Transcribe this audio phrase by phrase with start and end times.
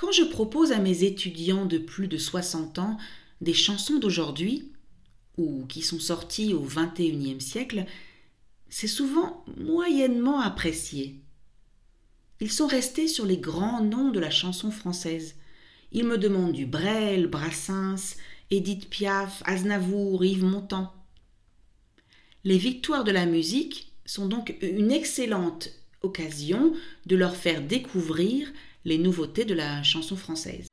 [0.00, 2.96] Quand je propose à mes étudiants de plus de 60 ans
[3.42, 4.72] des chansons d'aujourd'hui,
[5.36, 7.84] ou qui sont sorties au XXIe siècle,
[8.70, 11.20] c'est souvent moyennement apprécié.
[12.40, 15.34] Ils sont restés sur les grands noms de la chanson française.
[15.92, 18.16] Ils me demandent du Brel, Brassens,
[18.50, 20.94] Édith Piaf, Aznavour, Yves Montand.
[22.44, 25.68] Les victoires de la musique sont donc une excellente
[26.00, 26.72] occasion
[27.04, 28.50] de leur faire découvrir
[28.84, 30.66] les nouveautés de la chanson française.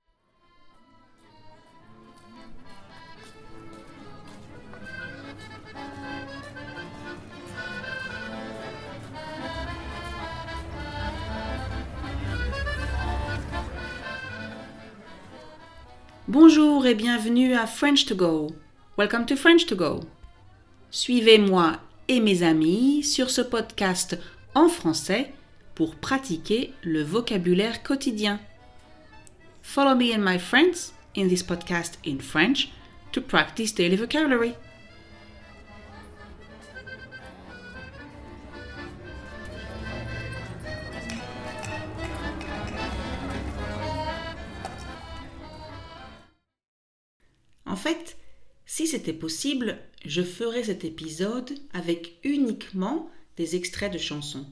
[16.29, 18.47] Bonjour et bienvenue à French to Go.
[18.97, 20.01] Welcome to French to Go.
[20.91, 21.77] Suivez-moi
[22.07, 24.17] et mes amis sur ce podcast
[24.53, 25.33] en français
[25.77, 28.39] pour pratiquer le vocabulaire quotidien.
[29.61, 32.71] Follow me and my friends in this podcast in French
[33.11, 34.55] to practice daily vocabulary.
[47.67, 48.17] En fait,
[48.65, 54.47] si c'était possible, je ferais cet épisode avec uniquement des extraits de chansons.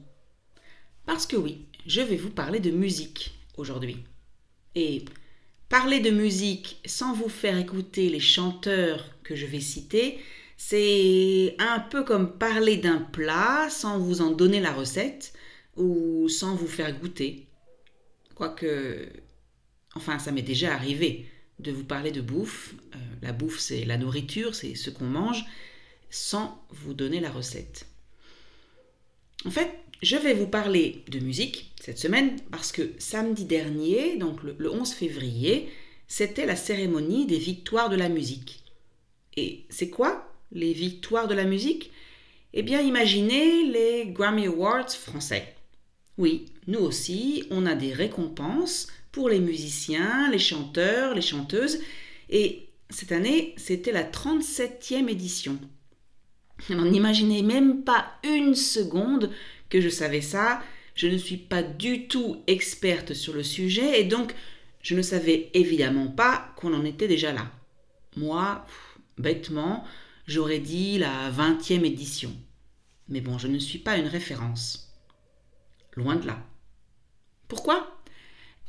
[1.06, 3.98] Parce que oui, je vais vous parler de musique aujourd'hui.
[4.76, 5.06] Et
[5.70, 10.20] parler de musique sans vous faire écouter les chanteurs que je vais citer,
[10.58, 15.34] c'est un peu comme parler d'un plat sans vous en donner la recette
[15.76, 17.48] ou sans vous faire goûter.
[18.36, 19.10] Quoique,
[19.96, 22.76] enfin, ça m'est déjà arrivé de vous parler de bouffe.
[22.96, 25.46] Euh, la bouffe, c'est la nourriture, c'est ce qu'on mange,
[26.10, 27.88] sans vous donner la recette.
[29.46, 29.72] En fait,
[30.06, 34.72] je vais vous parler de musique cette semaine parce que samedi dernier, donc le, le
[34.72, 35.68] 11 février,
[36.08, 38.64] c'était la cérémonie des victoires de la musique.
[39.36, 41.92] Et c'est quoi les victoires de la musique?
[42.54, 45.56] Eh bien, imaginez les Grammy Awards français.
[46.20, 51.80] Oui, nous aussi, on a des récompenses pour les musiciens, les chanteurs, les chanteuses.
[52.30, 55.58] Et cette année, c'était la 37e édition.
[56.70, 59.32] N'imaginez même pas une seconde
[59.82, 60.62] je savais ça.
[60.96, 64.34] Je ne suis pas du tout experte sur le sujet et donc
[64.82, 67.52] je ne savais évidemment pas qu'on en était déjà là.
[68.16, 68.66] Moi,
[69.18, 69.84] bêtement,
[70.28, 72.32] j'aurais dit la 20e édition.
[73.10, 74.94] Mais bon, je ne suis pas une référence.
[75.96, 76.38] Loin de là.
[77.48, 78.00] Pourquoi?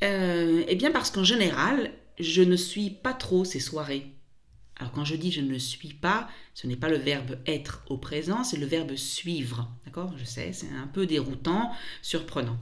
[0.03, 4.07] Euh, Eh bien parce qu'en général, je ne suis pas trop ces soirées.
[4.79, 7.97] Alors quand je dis je ne suis pas, ce n'est pas le verbe être au
[7.97, 9.71] présent, c'est le verbe suivre.
[9.85, 10.13] D'accord?
[10.17, 11.71] Je sais, c'est un peu déroutant,
[12.01, 12.57] surprenant.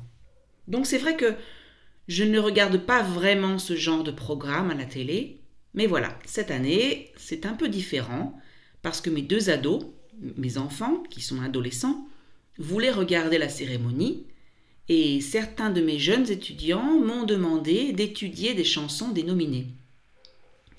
[0.67, 1.35] Donc c'est vrai que
[2.07, 5.41] je ne regarde pas vraiment ce genre de programme à la télé,
[5.73, 8.39] mais voilà, cette année, c'est un peu différent
[8.81, 9.83] parce que mes deux ados,
[10.37, 12.07] mes enfants qui sont adolescents,
[12.57, 14.25] voulaient regarder la cérémonie
[14.87, 19.67] et certains de mes jeunes étudiants m'ont demandé d'étudier des chansons des nominés.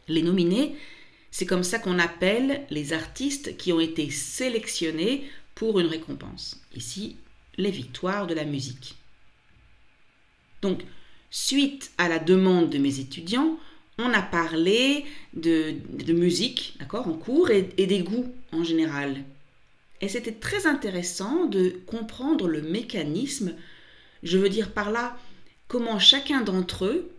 [0.08, 0.76] Les nominés,
[1.30, 6.60] c'est comme ça qu'on appelle les artistes qui ont été sélectionnés pour une récompense.
[6.74, 7.16] Ici,
[7.56, 8.96] les victoires de la musique.
[10.62, 10.82] Donc,
[11.30, 13.58] suite à la demande de mes étudiants,
[13.98, 15.04] on a parlé
[15.34, 15.74] de,
[16.12, 19.22] musique, d'accord, en cours et, et des goûts en général.
[20.00, 23.54] Et c'était très intéressant de comprendre le mécanisme
[24.22, 25.16] je veux dire par là
[25.68, 27.10] comment chacun d'entre eux,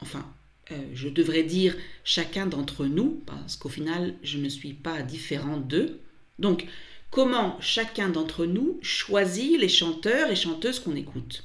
[0.00, 0.24] enfin,
[0.70, 5.66] euh, je devrais dire chacun d'entre nous, parce qu'au final, je ne suis pas différente
[5.66, 5.98] d'eux.
[6.38, 6.66] Donc,
[7.10, 11.44] comment chacun d'entre nous choisit les chanteurs et chanteuses qu'on écoute?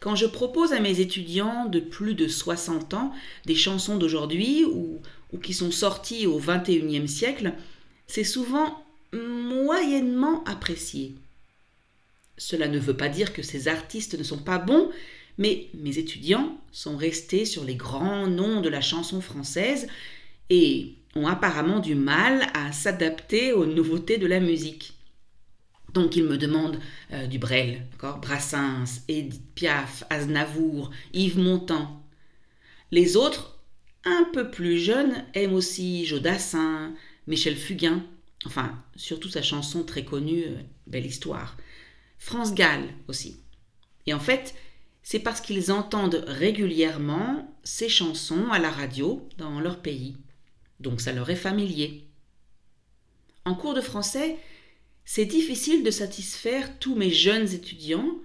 [0.00, 3.12] Quand je propose à mes étudiants de plus de 60 ans
[3.46, 5.00] des chansons d'aujourd'hui ou,
[5.32, 7.52] ou, qui sont sorties au XXIe siècle,
[8.06, 11.14] c'est souvent moyennement apprécié.
[12.36, 14.90] Cela ne veut pas dire que ces artistes ne sont pas bons,
[15.38, 19.86] mais mes étudiants sont restés sur les grands noms de la chanson française
[20.50, 24.94] et ont apparemment du mal à s'adapter aux nouveautés de la musique.
[25.94, 26.80] Donc ils me demandent
[27.12, 32.02] euh, du Brel, Brassens, Edith Piaf, Aznavour, Yves Montand.
[32.90, 33.58] Les autres,
[34.04, 36.94] un peu plus jeunes, aiment aussi Jodassin,
[37.26, 38.02] Michel Fugain,
[38.44, 41.56] enfin surtout sa chanson très connue euh, Belle Histoire.
[42.18, 43.40] France Gall aussi.
[44.06, 44.54] Et en fait,
[45.10, 50.18] c'est parce qu'ils entendent régulièrement ces chansons à la radio dans leur pays.
[50.80, 52.04] Donc ça leur est familier.
[53.46, 54.36] En cours de français,
[55.06, 58.18] c'est difficile de satisfaire tous mes jeunes étudiants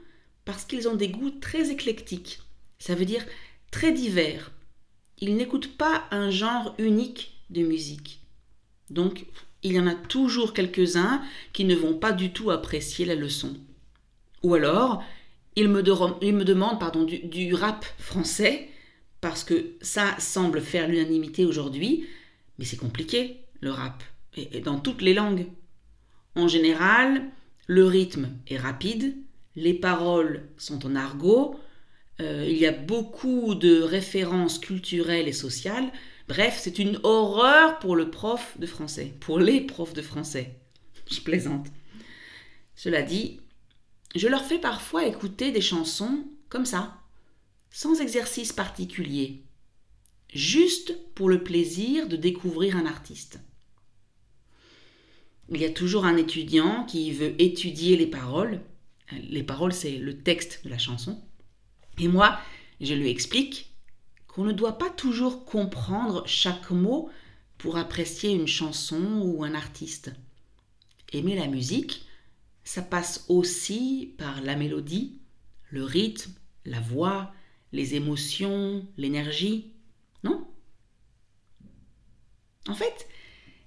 [0.43, 2.41] parce qu'ils ont des goûts très éclectiques.
[2.79, 3.25] Ça veut dire
[3.71, 4.51] très divers.
[5.19, 8.19] Ils n'écoutent pas un genre unique de musique.
[8.89, 9.25] Donc,
[9.61, 13.55] il y en a toujours quelques-uns qui ne vont pas du tout apprécier la leçon.
[14.43, 15.01] Ou alors,
[15.55, 18.69] ils me, demandent pardon, du, rap français,
[19.21, 22.07] parce que ça semble faire l'unanimité aujourd'hui,
[22.57, 24.03] mais c'est compliqué, le rap,
[24.35, 25.45] et dans toutes les langues.
[26.35, 27.23] En général,
[27.67, 29.15] le rythme est rapide,
[29.55, 31.55] les paroles sont en argot,
[32.21, 35.91] euh, il y a beaucoup de références culturelles et sociales.
[36.27, 40.55] Bref, c'est une horreur pour le prof de français, pour les profs de français.
[41.11, 41.67] Je plaisante.
[42.75, 43.39] Cela dit,
[44.15, 46.99] je leur fais parfois écouter des chansons comme ça,
[47.71, 49.43] sans exercice particulier,
[50.33, 53.39] juste pour le plaisir de découvrir un artiste.
[55.49, 58.61] Il y a toujours un étudiant qui veut étudier les paroles.
[59.11, 61.21] Les paroles, c'est le texte de la chanson.
[61.99, 62.39] Et moi,
[62.81, 63.73] je lui explique
[64.27, 67.09] qu'on ne doit pas toujours comprendre chaque mot
[67.57, 70.11] pour apprécier une chanson ou un artiste.
[71.11, 72.05] Aimer la musique,
[72.63, 75.19] ça passe aussi par la mélodie,
[75.69, 76.31] le rythme,
[76.65, 77.33] la voix,
[77.71, 79.71] les émotions, l'énergie,
[80.23, 80.47] non?
[82.67, 83.07] En fait,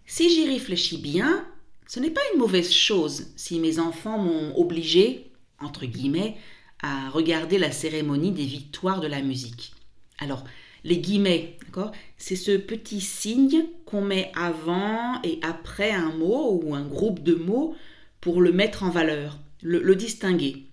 [0.07, 1.47] si j'y réfléchis bien,
[1.87, 6.37] ce n'est pas une mauvaise chose si mes enfants m'ont obligé, entre guillemets,
[6.83, 9.75] à regarder la cérémonie des victoires de la musique.
[10.19, 10.45] Alors,
[10.85, 11.93] les guillemets, d'accord?
[12.17, 17.35] C'est ce petit signe qu'on met avant et après un mot ou un groupe de
[17.35, 17.75] mots
[18.26, 20.67] pour le mettre en valeur, le, le distinguer.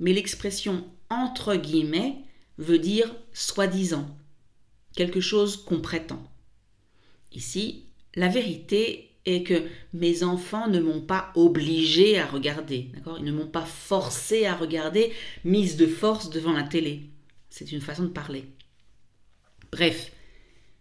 [0.00, 2.16] Mais l'expression entre guillemets
[2.58, 4.08] veut dire soi-disant,
[4.96, 6.20] quelque chose qu'on prétend.
[7.30, 7.84] Ici,
[8.16, 9.62] la vérité et que
[9.92, 13.20] mes enfants ne m'ont pas obligé à regarder, d'accord?
[13.20, 15.12] Ils ne m'ont pas forcé à regarder,
[15.44, 17.02] mise de force devant la télé.
[17.50, 18.46] C'est une façon de parler.
[19.70, 20.10] Bref,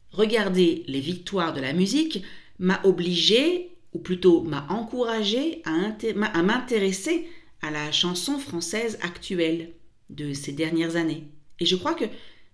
[0.09, 2.23] regarder les victoires de la musique
[2.57, 7.27] m'a obligé, ou plutôt m'a encouragé à, m'intéresser
[7.61, 9.73] à la chanson française actuelle
[10.09, 11.27] de ces dernières années.
[11.59, 12.05] Et je crois que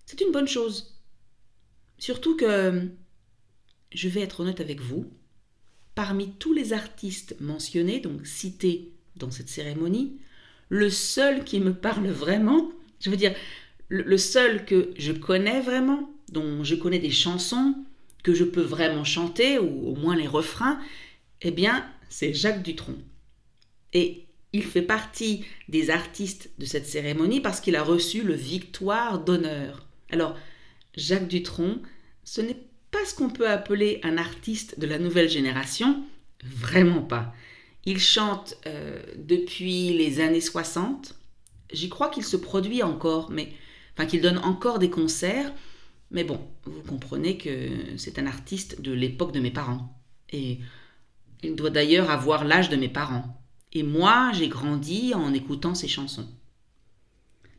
[0.06, 0.98] c'est une bonne chose.
[1.98, 2.88] Surtout que,
[3.92, 5.10] je vais être honnête avec vous,
[5.94, 10.18] parmi tous les artistes mentionnés, donc cités dans cette cérémonie,
[10.68, 12.70] le seul qui me parle vraiment,
[13.00, 13.34] je veux dire,
[13.88, 17.74] le seul que je connais vraiment, dont je connais des chansons,
[18.22, 20.78] que je peux vraiment chanter, ou au moins les refrains,
[21.42, 22.98] eh bien, c'est Jacques Dutronc.
[23.92, 29.22] Et il fait partie des artistes de cette cérémonie parce qu'il a reçu le Victoire
[29.22, 29.86] d'honneur.
[30.10, 30.36] Alors,
[30.96, 31.80] Jacques Dutronc,
[32.24, 32.56] ce n'est
[32.90, 36.02] pas ce qu'on peut appeler un artiste de la nouvelle génération,
[36.42, 37.32] vraiment pas.
[37.84, 41.14] Il chante euh, depuis les années 60.
[41.72, 43.52] J'y crois qu'il se produit encore, mais
[43.94, 45.52] enfin qu'il donne encore des concerts.
[46.10, 49.96] Mais bon, vous comprenez que c'est un artiste de l'époque de mes parents.
[50.32, 50.58] Et
[51.42, 53.40] il doit d'ailleurs avoir l'âge de mes parents.
[53.72, 56.28] Et moi, j'ai grandi en écoutant ses chansons.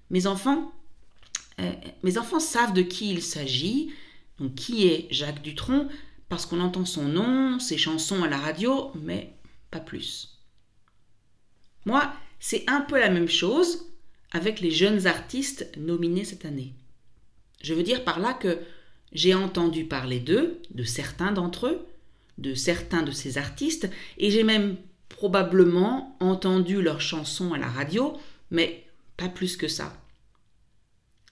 [0.09, 0.71] Mes enfants,
[1.59, 1.71] euh,
[2.03, 3.93] mes enfants savent de qui il s'agit
[4.41, 5.87] donc qui est Jacques Dutronc?
[6.27, 9.35] Parce qu'on entend son nom, ses chansons à la radio, mais
[9.69, 10.39] pas plus.
[11.85, 13.87] Moi, c'est un peu la même chose
[14.31, 16.73] avec les jeunes artistes nominés cette année.
[17.61, 18.59] Je veux dire par là que
[19.11, 21.85] j'ai entendu parler d'eux, de certains d'entre eux,
[22.37, 24.77] de certains de ces artistes, et j'ai même
[25.09, 28.17] probablement entendu leurs chansons à la radio,
[28.49, 28.85] mais
[29.17, 29.93] pas plus que ça.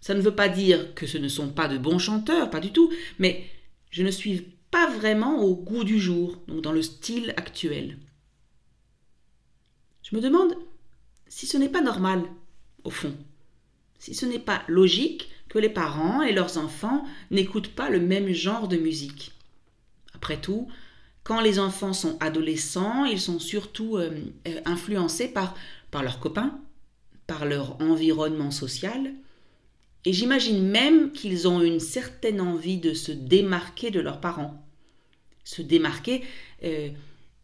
[0.02, 2.72] Ça ne veut pas dire que ce ne sont pas de bons chanteurs, pas du
[2.72, 3.46] tout, mais
[3.90, 7.98] je ne suis pas vraiment au goût du jour, donc dans le style actuel.
[10.04, 10.56] Je me demande
[11.28, 12.24] si ce n'est pas normal,
[12.84, 13.16] au fond,
[13.98, 18.32] si ce n'est pas logique que les parents et leurs enfants n'écoutent pas le même
[18.32, 19.34] genre de musique.
[20.14, 20.68] Après tout,
[21.30, 24.10] quand les enfants sont adolescents, ils sont surtout euh,
[24.48, 25.56] euh, influencés par,
[25.92, 26.60] par leurs copains,
[27.28, 29.14] par leur environnement social,
[30.06, 34.66] et j'imagine même qu'ils ont une certaine envie de se démarquer de leurs parents.
[35.44, 36.24] Se démarquer,
[36.64, 36.90] euh,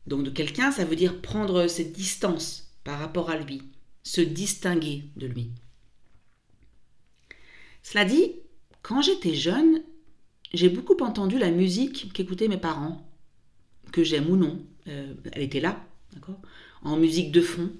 [0.08, 3.62] donc de quelqu'un, ça veut dire prendre cette distance par rapport à lui,
[4.02, 5.52] se distinguer de lui.
[7.84, 8.32] Cela dit,
[8.82, 9.84] quand j'étais jeune,
[10.56, 13.08] j'ai beaucoup entendu la musique qu'écoutaient mes parents,
[13.92, 14.66] que j'aime ou non.
[14.88, 16.40] Euh, elle était là, d'accord?
[16.82, 17.72] En musique de fond.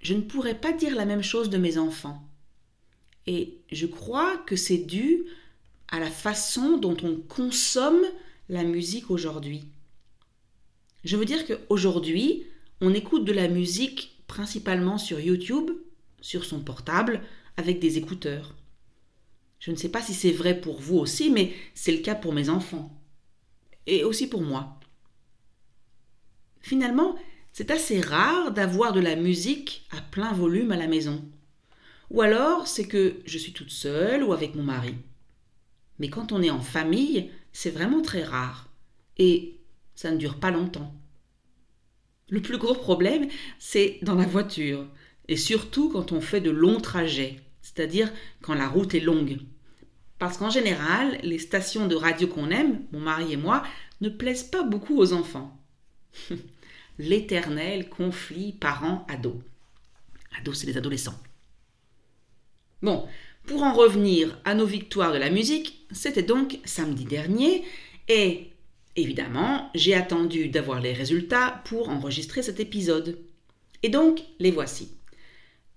[0.00, 2.26] Je ne pourrais pas dire la même chose de mes enfants.
[3.26, 5.24] Et je crois que c'est dû
[5.88, 8.02] à la façon dont on consomme
[8.48, 9.64] la musique aujourd'hui.
[11.04, 12.46] Je veux dire qu'aujourd'hui,
[12.80, 15.70] on écoute de la musique principalement sur YouTube,
[16.20, 17.22] sur son portable,
[17.56, 18.54] avec des écouteurs.
[19.58, 22.32] Je ne sais pas si c'est vrai pour vous aussi, mais c'est le cas pour
[22.32, 22.99] mes enfants.
[23.86, 24.78] Et aussi pour moi.
[26.60, 27.16] Finalement,
[27.52, 31.24] c'est assez rare d'avoir de la musique à plein volume à la maison.
[32.10, 34.94] Ou alors, c'est que je suis toute seule ou avec mon mari.
[35.98, 38.68] Mais quand on est en famille, c'est vraiment très rare.
[39.18, 39.60] Et
[39.94, 40.94] ça ne dure pas longtemps.
[42.28, 44.86] Le plus gros problème, c'est dans la voiture.
[45.28, 49.38] Et surtout quand on fait de longs trajets, c'est-à-dire quand la route est longue.
[50.20, 53.64] Parce qu'en général, les stations de radio qu'on aime, mon mari et moi,
[54.02, 55.58] ne plaisent pas beaucoup aux enfants.
[56.98, 59.40] L'éternel conflit parents-ados.
[60.38, 61.18] Ados, c'est les adolescents.
[62.82, 63.08] Bon,
[63.46, 67.64] pour en revenir à nos victoires de la musique, c'était donc samedi dernier
[68.08, 68.50] et
[68.96, 73.18] évidemment, j'ai attendu d'avoir les résultats pour enregistrer cet épisode.
[73.82, 74.90] Et donc, les voici.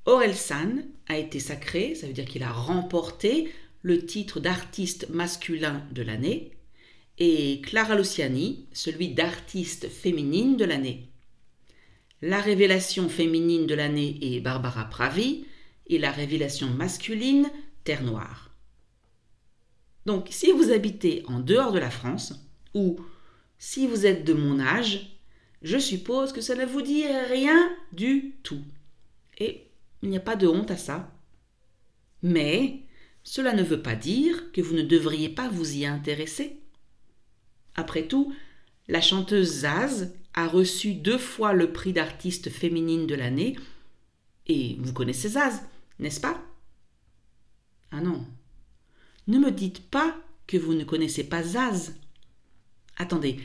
[0.06, 3.50] Aurel San a été sacré, ça veut dire qu'il a remporté
[3.84, 6.52] le titre d'artiste masculin de l'année,
[7.20, 11.10] et Clara Luciani, celui d'artiste féminine de l'année.
[12.22, 15.46] La révélation féminine de l'année est Barbara Pravi,
[15.88, 17.52] et la révélation masculine,
[17.84, 18.56] Terre Noire.
[20.06, 22.98] Donc, si vous habitez en dehors de la France, ou
[23.58, 25.18] si vous êtes de mon âge,
[25.62, 28.64] je suppose que ça ne vous dit rien du tout.
[29.38, 29.68] Et
[30.02, 31.12] il n'y a pas de honte à ça.
[32.22, 32.83] Mais
[33.24, 36.58] cela ne veut pas dire que vous ne devriez pas vous y intéresser.
[37.76, 38.34] Après tout,
[38.88, 43.58] la chanteuse Zaz a reçu deux fois le prix d'artiste féminine de l'année.
[44.48, 45.62] Et vous connaissez Zaz,
[46.00, 46.44] n'est-ce pas?
[47.92, 48.26] Ah non.
[49.28, 50.16] Ne me dites pas
[50.48, 51.96] que vous ne connaissez pas Zaz.
[52.98, 53.40] Attendez,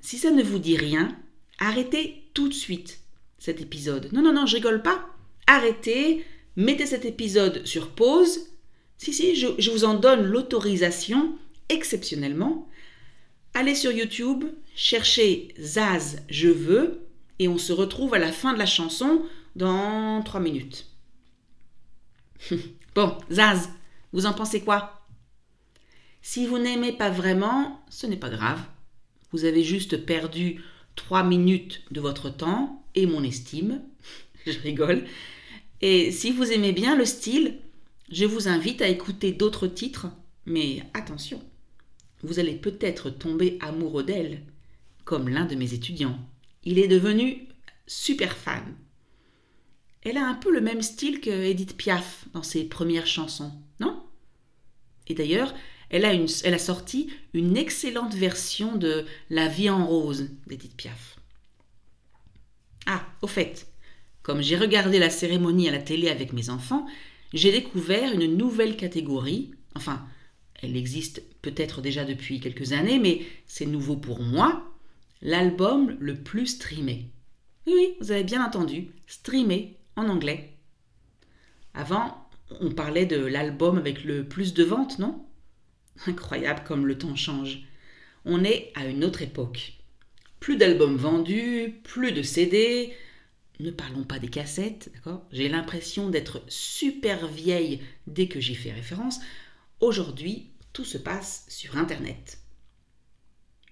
[0.00, 1.16] si ça ne vous dit rien,
[1.58, 3.00] arrêtez tout de suite
[3.38, 4.12] cet épisode.
[4.12, 5.08] Non, non, non, je rigole pas.
[5.46, 6.24] Arrêtez,
[6.56, 8.50] mettez cet épisode sur pause.
[9.04, 11.36] Si, si, je, vous en donne l'autorisation
[11.68, 12.66] exceptionnellement.
[13.52, 14.44] Allez sur YouTube,
[14.74, 17.06] cherchez Zaz Je veux
[17.38, 19.20] et on se retrouve à la fin de la chanson
[19.56, 20.86] dans trois minutes.
[22.94, 23.68] bon, Zaz,
[24.14, 25.06] vous en pensez quoi?
[26.22, 28.62] Si vous n'aimez pas vraiment, ce n'est pas grave.
[29.32, 30.64] Vous avez juste perdu
[30.96, 33.82] trois minutes de votre temps et mon estime.
[34.46, 35.04] je rigole.
[35.82, 37.58] Et si vous aimez bien le style,
[38.10, 40.08] je vous invite à écouter d'autres titres,
[40.46, 41.42] mais attention,
[42.22, 44.42] vous allez peut-être tomber amoureux d'elle,
[45.04, 46.18] comme l'un de mes étudiants.
[46.64, 47.48] Il est devenu
[47.86, 48.74] super fan.
[50.02, 54.02] Elle a un peu le même style que Edith Piaf dans ses premières chansons, non?
[55.06, 55.54] Et d'ailleurs,
[55.90, 61.18] elle a, elle a sorti une excellente version de La vie en rose d'Edith Piaf.
[62.86, 63.66] Ah, au fait,
[64.22, 66.86] comme j'ai regardé la cérémonie à la télé avec mes enfants,
[67.34, 70.06] j'ai découvert une nouvelle catégorie, enfin,
[70.62, 74.72] elle existe peut-être déjà depuis quelques années, mais c'est nouveau pour moi,
[75.20, 77.10] l'album le plus streamé.
[77.66, 80.54] Oui, oui, vous avez bien entendu, streamé en anglais.
[81.74, 82.28] Avant,
[82.60, 85.26] on parlait de l'album avec le plus de ventes, non?
[86.06, 87.64] Incroyable comme le temps change.
[88.24, 89.74] On est à une autre époque.
[90.38, 92.92] Plus d'albums vendus, plus de CD.
[93.60, 95.24] Ne parlons pas des cassettes, d'accord?
[95.30, 99.20] J'ai l'impression d'être super vieille dès que j'y fais référence.
[99.80, 102.38] Aujourd'hui, tout se passe sur Internet.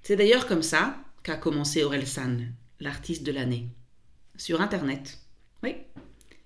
[0.02, 3.68] C'est d'ailleurs comme ça qu'a commencé Aurel San, l'artiste de l'année.
[4.36, 5.18] Sur Internet.
[5.62, 5.76] Oui.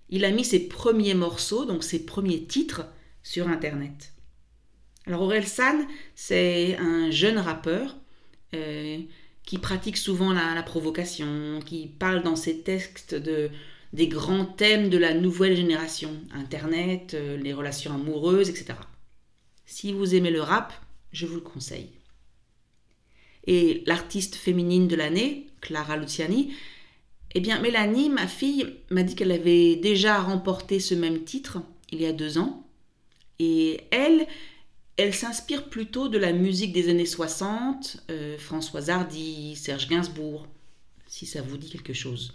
[0.08, 2.86] Il a mis ses premiers morceaux, donc ses premiers titres,
[3.22, 4.12] sur Internet.
[5.06, 7.96] Alors Aurel San, c'est un jeune rappeur
[8.54, 8.98] euh,
[9.46, 13.48] qui pratique souvent la, provocation, qui parle dans ses textes de,
[13.92, 18.74] des grands thèmes de la nouvelle génération, Internet, euh, les relations amoureuses, etc.
[19.64, 20.74] Si vous aimez le rap,
[21.12, 21.90] je vous le conseille.
[23.46, 26.52] Et l'artiste féminine de l'année, Clara Luciani,
[27.34, 31.58] eh bien Mélanie, ma fille, m'a dit qu'elle avait déjà remporté ce même titre
[31.92, 32.66] il y a deux ans.
[33.38, 34.26] Et elle,
[34.96, 40.46] elle s'inspire plutôt de la musique des années 60, euh, Françoise Hardy, Serge Gainsbourg,
[41.06, 42.34] si ça vous dit quelque chose.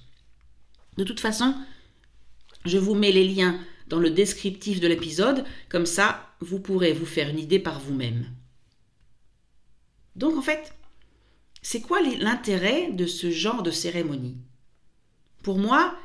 [0.97, 1.55] De toute façon,
[2.65, 7.05] je vous mets les liens dans le descriptif de l'épisode, comme ça, vous pourrez vous
[7.05, 8.27] faire une idée par vous-même.
[10.15, 10.73] Donc en fait,
[11.61, 14.37] c'est quoi l'intérêt de ce genre de cérémonie?
[15.41, 15.97] Pour moi,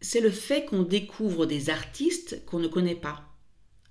[0.00, 3.25] c'est le fait qu'on découvre des artistes qu'on ne connaît pas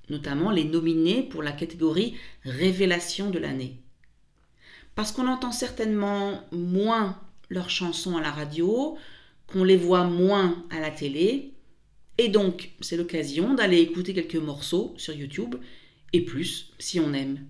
[0.09, 3.77] notamment les nominés pour la catégorie Révélation de l'année.
[4.95, 7.19] Parce qu'on entend certainement moins
[7.49, 8.97] leurs chansons à la radio,
[9.47, 11.53] qu'on les voit moins à la télé,
[12.17, 15.55] et donc c'est l'occasion d'aller écouter quelques morceaux sur YouTube
[16.13, 17.45] et plus si on aime.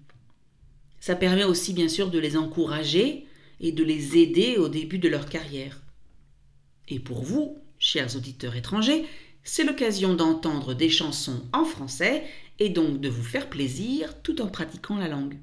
[1.00, 3.28] Ça permet aussi bien sûr de les encourager
[3.60, 5.80] et de les aider au début de leur carrière.
[6.88, 9.06] Et pour vous, chers auditeurs étrangers,
[9.44, 12.24] c'est l'occasion d'entendre des chansons en français
[12.60, 15.38] et donc de vous faire plaisir tout en pratiquant la langue.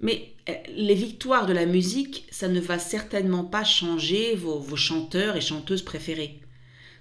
[0.00, 5.36] Mais euh, les victoires de la musique, ça ne va certainement pas changer vos, chanteurs
[5.36, 6.40] et chanteuses préférés.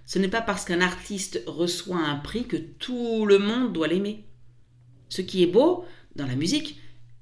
[0.06, 4.26] Ce n'est pas parce qu'un artiste reçoit un prix que tout le monde doit l'aimer.
[5.10, 5.86] Ce qui est beau
[6.16, 6.80] dans la musique,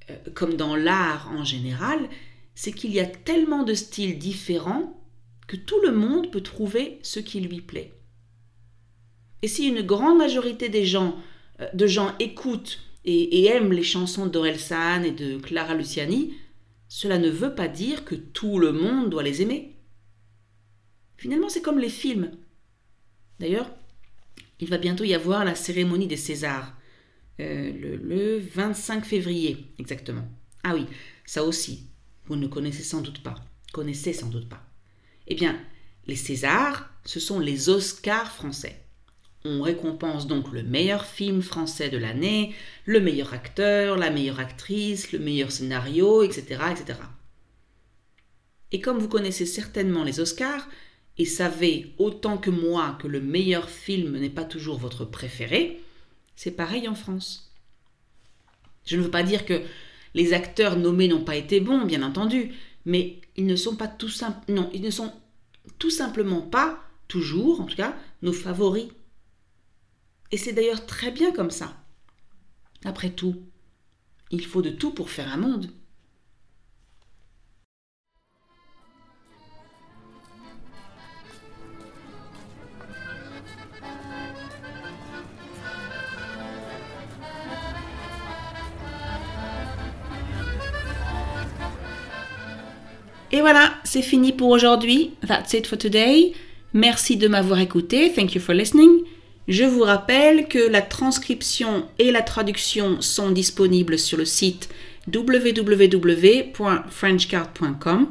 [0.10, 2.10] euh, comme dans l'art en général,
[2.54, 5.02] c'est qu'il y a tellement de styles différents
[5.48, 7.94] que tout le monde peut trouver ce qui lui plaît.
[9.42, 11.18] Et si une grande majorité des gens,
[11.60, 16.36] euh, de gens écoutent et, aiment les chansons d'Orelsan et de Clara Luciani,
[16.88, 19.76] cela ne veut pas dire que tout le monde doit les aimer.
[21.18, 22.32] Finalement, c'est comme les films.
[23.40, 23.70] D'ailleurs,
[24.60, 26.76] il va bientôt y avoir la cérémonie des Césars,
[27.40, 30.28] euh, le, le 25 février exactement.
[30.64, 30.86] Ah oui,
[31.26, 31.88] ça aussi,
[32.26, 33.36] vous ne connaissez sans doute pas.
[33.74, 34.64] Connaissez sans doute pas.
[35.28, 35.60] Eh bien,
[36.06, 38.82] les Césars, ce sont les Oscars français.
[39.44, 42.54] On récompense donc le meilleur film français de l'année,
[42.86, 47.00] le meilleur acteur, la meilleure actrice, le meilleur scénario, etc., etc.
[48.72, 50.68] Et comme vous connaissez certainement les Oscars,
[51.18, 55.82] et savez autant que moi que le meilleur film n'est pas toujours votre préféré,
[56.36, 57.52] c'est pareil en France.
[58.86, 59.62] Je ne veux pas dire que
[60.14, 62.54] les acteurs nommés n'ont pas été bons, bien entendu,
[62.86, 64.10] mais ils ne sont pas tout
[64.48, 65.12] non, ils ne sont
[65.80, 68.88] tout simplement pas toujours, en tout cas, nos favoris.
[70.32, 71.74] Et c'est d'ailleurs très bien comme ça.
[72.86, 73.36] Après tout,
[74.32, 75.70] il faut de tout pour faire un monde.
[93.34, 95.14] Et voilà, c'est fini pour aujourd'hui.
[95.26, 96.34] That's it for today.
[96.74, 98.12] Merci de m'avoir écouté.
[98.14, 99.04] Thank you for listening.
[99.48, 104.70] Je vous rappelle que la transcription et la traduction sont disponibles sur le site
[105.12, 108.08] www.frenchcard.com.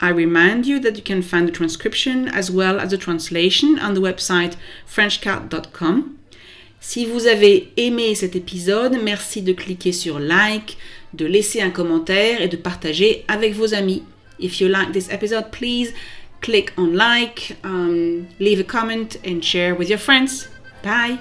[0.00, 3.94] I remind you that you can find the transcription as well as the translation on
[3.94, 6.14] the website frenchcard.com.
[6.80, 10.76] Si vous avez aimé cet épisode, merci de cliquer sur like,
[11.14, 14.04] de laisser un commentaire et de partager avec vos amis.
[14.38, 15.92] If you like this episode, please
[16.40, 20.48] click on like, um, leave a comment, and share with your friends.
[20.82, 21.18] Bye.